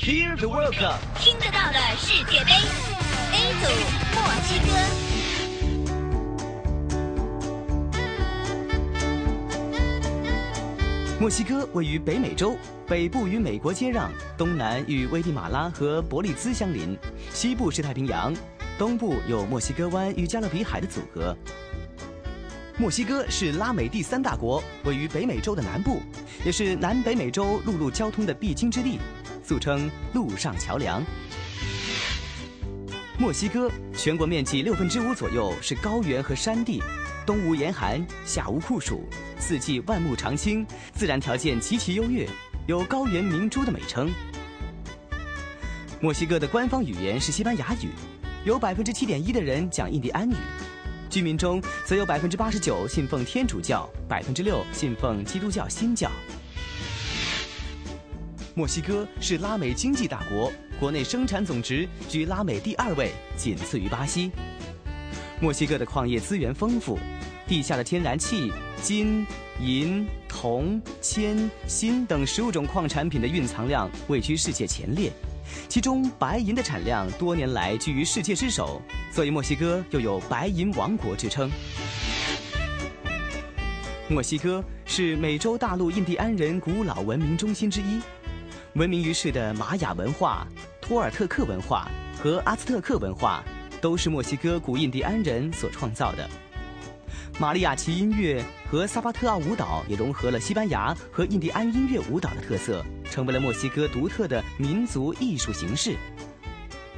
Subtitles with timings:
[0.00, 2.52] Hear the World Cup，听得到的世界杯
[3.32, 3.66] ，A 组
[4.14, 4.70] 墨西哥。
[11.18, 12.56] 墨西哥位于北美洲，
[12.86, 16.96] 北部与美国接壤，东南与危地马拉和伯利兹相邻，
[17.32, 18.32] 西部是太平洋，
[18.78, 21.36] 东部有墨西哥湾与加勒比海的阻隔。
[22.78, 26.00] 墨西哥是拉美第三大国，位于北美洲的南部，
[26.44, 29.00] 也是南北美洲陆路交通的必经之地，
[29.48, 31.02] 俗称“陆上桥梁”。
[33.18, 36.82] 墨西哥全国面积六分之五左右是高原和山地，
[37.24, 39.08] 冬无严寒，夏无酷暑，
[39.38, 42.28] 四季万木常青，自然条件极其优越，
[42.66, 44.12] 有“高原明珠”的美称。
[45.98, 47.88] 墨西哥的官方语言是西班牙语，
[48.44, 50.34] 有百分之七点一的人讲印第安语。
[51.08, 56.10] 居民中则有百分之八十九信奉天主教，百分之六信奉基督教新教。
[58.58, 64.32] 墨西哥是拉美经济大国，国内生产总值居拉美第二位，仅次于巴西。
[65.40, 66.98] 墨西哥的矿业资源丰富，
[67.46, 69.24] 地下的天然气、金、
[69.60, 75.12] 银、铜、铅、锌等十五种矿产品的蕴藏量位居世界前列。
[75.68, 81.48] 其中白银的产量多年来居于世界之首，所以墨西哥又有“白银王国”之称。
[84.08, 88.00] 墨西哥是美洲大陆印第安人古老文明中心之一，
[88.74, 90.46] 闻名于世的玛雅文化、
[90.80, 91.88] 托尔特克文化
[92.22, 93.42] 和阿兹特克文化，
[93.80, 96.28] 都是墨西哥古印第安人所创造的。
[97.40, 105.96] 玛利亚奇音乐和萨巴特奥舞蹈也融合了西班牙和印第安音乐舞蹈的特色，成为了墨西哥独特的民族艺术形式。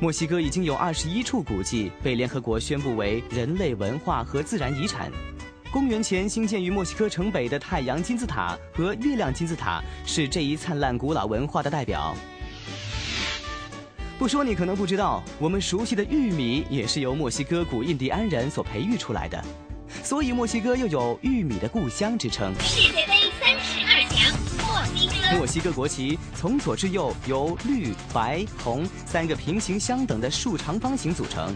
[0.00, 5.10] 墨西哥已经有二十一处古迹被联合国宣布为人类文化和自然遗产。
[5.74, 12.14] 公元前兴建于墨西哥城北的太阳金字塔和月亮金字塔是这一灿烂古老文化的代表。
[14.16, 19.44] 不说你可能不知道，我们熟悉的玉米也是由墨西哥古印第安人所培育出来的。
[20.04, 22.54] 所以，墨西哥又有“玉米的故乡”之称。
[22.60, 24.32] 世界杯三十二强，
[24.64, 25.36] 墨西哥。
[25.38, 31.52] 墨西哥国旗从左至右由绿、白、红三个平行相等的竖长方形组成，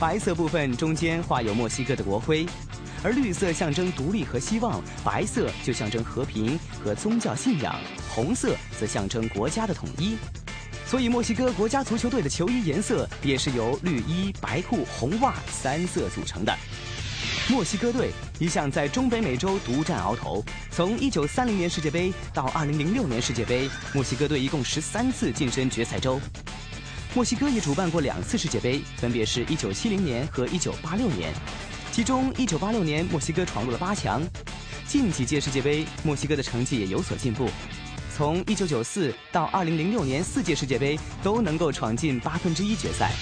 [0.00, 2.44] 白色部分中间画有墨西哥的国徽，
[3.04, 10.16] 而绿色象征独立和希望，白色就象征和平和宗教信仰，红色则象征国家的统一。
[10.86, 16.54] 所以，墨西哥国家足球队的球衣颜色也是由绿衣、白裤、红袜三色组成的。
[17.48, 20.44] 墨西哥队一向在中北美洲独占鳌头。
[20.70, 26.20] 从1930年世界杯到2006年世界杯，墨西哥队一共十三次晋身决赛周。
[27.14, 31.32] 墨西哥也主办过两次世界杯，分别是一九七零年和一九八六年。
[31.92, 34.22] 其中，，1986年墨西哥闯入了八强。
[34.86, 37.50] 近几届世界杯，墨西哥的成绩也有所进步。
[38.16, 43.12] 从1994到2006年四届世界杯都能够闯进八分之一决赛。